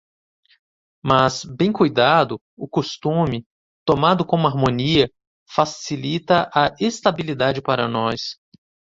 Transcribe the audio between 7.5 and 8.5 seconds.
para nós.